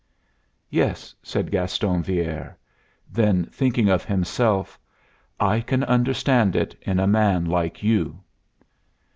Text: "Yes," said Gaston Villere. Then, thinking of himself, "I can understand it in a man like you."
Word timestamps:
"Yes," 0.71 1.13
said 1.21 1.51
Gaston 1.51 2.01
Villere. 2.01 2.57
Then, 3.11 3.45
thinking 3.45 3.87
of 3.87 4.03
himself, 4.03 4.79
"I 5.39 5.59
can 5.61 5.83
understand 5.83 6.55
it 6.55 6.73
in 6.81 6.99
a 6.99 7.05
man 7.05 7.45
like 7.45 7.83
you." 7.83 8.19